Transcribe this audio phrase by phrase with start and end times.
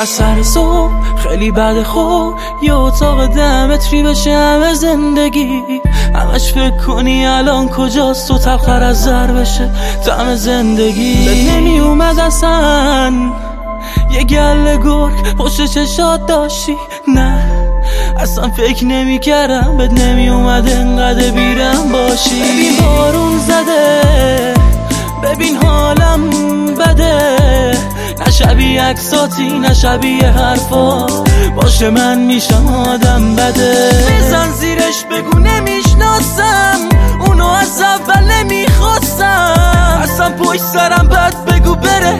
[0.00, 0.92] از سر صبح.
[1.16, 2.34] خیلی بعد خوب.
[2.62, 5.62] یه اتاق ده متری بشه همه زندگی.
[6.14, 9.70] همش فکر کنی الان کجاست و تلخر از زر بشه.
[10.06, 11.24] تم زندگی.
[11.24, 13.12] به نمی اومد اصلا.
[14.10, 16.76] یه گل گرگ پشت چشات داشتی.
[17.08, 17.44] نه.
[18.16, 22.42] اصلا فکر نمی کردم بهت نمی اومد انقدر بیرم باشی.
[22.42, 24.54] ببین بارون زده.
[25.22, 26.30] ببین حالم
[26.74, 27.39] بده.
[28.40, 31.06] شبیه اکساتی نه شبیه حرفا.
[31.56, 33.90] باشه من میشم آدم بده.
[34.10, 36.78] بزن زیرش بگو نمی‌شناسم.
[37.26, 40.00] اونو از اول نمی‌خواستم.
[40.02, 42.18] اصلا پشت سرم بد بگو بره.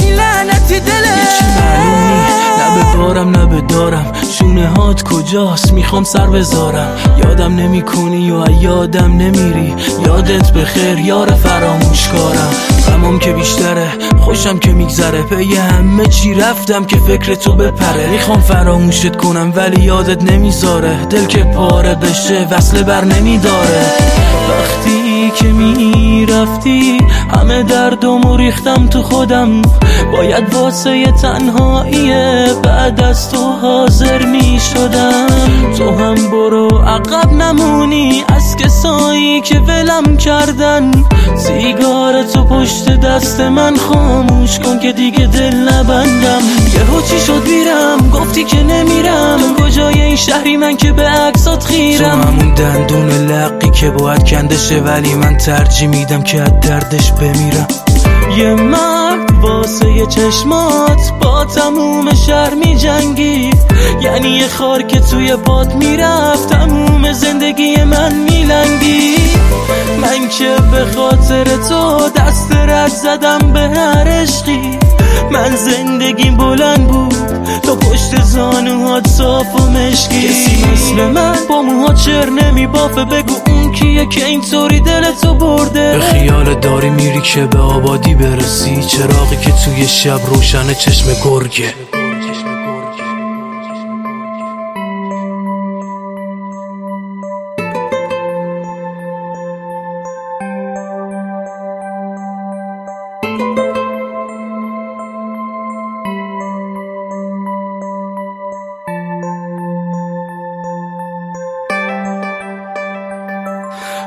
[0.00, 1.16] این لعنتی دله
[2.58, 4.12] نه به بارم نه به دارم.
[4.30, 6.88] شونه هات کجاست؟ می‌خوام سر بذارم.
[7.24, 9.74] یادم نمی کنی و یادم نمیری؟
[10.06, 12.50] یادت به خیر یار فراموش کارم
[12.88, 13.88] غمام که بیشتره
[14.20, 15.22] خوشم که میگذره.
[15.22, 18.10] پی همه چی رفتم که فکر تو بپره.
[18.10, 21.04] می‌خوام فراموشت کنم ولی یادت نمی‌ذاره.
[21.10, 23.82] دل که پاره بشه وصله بر نمیداره.
[24.50, 26.98] وقتی که می‌رفتی
[27.34, 29.62] همه دردم ریختم تو خودم.
[30.12, 32.12] باید واسه تنهایی
[32.62, 35.26] بعد از تو حاضر می شدم.
[35.78, 38.24] تو هم برو عقب نمونی.
[38.28, 40.90] از کسایی که ولم کردن.
[41.36, 46.42] سیگار تو پشت دست من خاموش کن که دیگه دل نبندم.
[46.74, 49.38] یه چی شد میرم؟ گفتی که نمیرم.
[49.58, 54.80] کجای این شهری من که به عکسات خیرم؟ تو همون دندون لقی که باید کندشه
[54.80, 57.66] ولی من ترجیح میدم که از دردش بمیرم.
[58.36, 63.50] یه مرد واسه یه چشمات با تموم شهر می جنگی
[64.20, 69.14] یعنی یه خار که توی باد می‌رفت تموم زندگی من میلنگی.
[70.02, 74.78] من که به خاطر تو دست رد زدم به هر عشقی.
[75.30, 77.14] من زندگیم بلند بود
[77.62, 80.28] تو پشت زانوهات صاف و مشکی.
[80.28, 85.92] کسی مثل من با موها چر نمی بافه بگو اون کیه که اینطوری دلتو برده.
[85.92, 91.74] به خیال داری میری که به آبادی برسی چراغی که توی شب روشن چشم گرگه.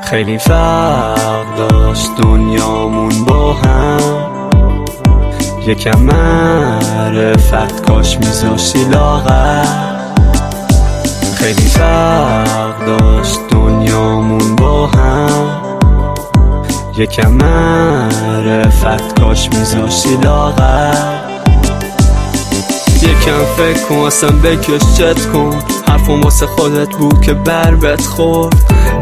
[0.04, 4.00] خیلی فرق داشت دنیامون با هم.
[5.66, 9.64] یکم معرفت کاش میذاشتی لاغر.
[11.36, 15.48] خیلی فرق داشت دنیامون با هم.
[16.96, 20.94] یکم معرفت کاش میذاشتی لاغر.
[23.02, 25.58] یکم فکر کن اصلا بکش چت کن.
[25.88, 28.54] حرفم واسه خودت بود که بر بت خورد.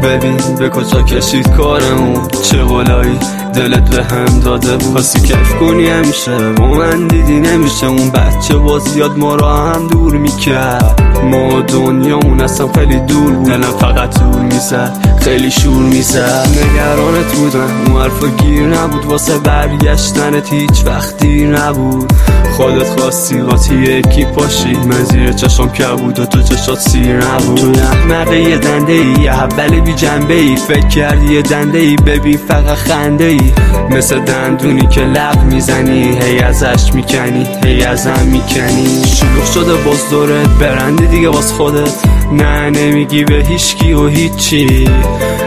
[0.03, 2.27] ببین به کجا کشید کارمون.
[2.43, 3.19] چه بلایی
[3.55, 6.51] دلت به هم داده خاصی کف کنی همیشه.
[6.57, 7.87] با من دیدی نمیشه.
[7.87, 11.01] اون بچه باز یاد ما را هم دور می‌کرد.
[11.31, 13.47] ما دنیامون اصلا خیلی دور بود.
[13.47, 15.17] دلم فقط دور می‌زد.
[15.21, 16.47] خیلی شور می‌زد.
[16.49, 17.69] نگرانت بودم.
[17.87, 19.05] اون حرفا گیر نبود.
[19.05, 22.13] واسه برگشتنت هیچ وقت دیر نبود.
[22.57, 27.57] خودت خواستی قاطی یکی پاشی من زیر چشم که بود و تو چشات سیر نبود.
[27.57, 32.37] تو احمقه یه دنده یه حبل بی جنبه ای فکر کردی یه دنده ای ببین
[32.37, 33.51] فقط خنده ای
[33.89, 36.17] مثل دندونی که لب می‌زنی.
[36.21, 39.05] هی ازش می‌کنی هی ازم می‌کنی.
[39.05, 41.93] شلوغ شده باز دورت؟ برندی دیگه باز خودت.
[42.31, 44.89] نه نمیگی به هیچکی و هیچی.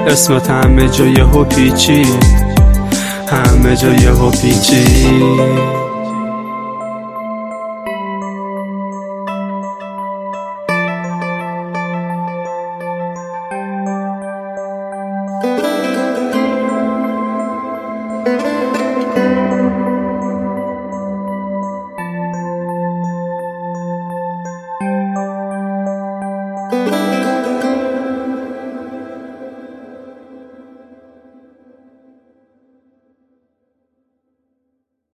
[0.06, 2.06] اسمت همه جای هپیچی
[3.30, 5.06] همه جای هپیچی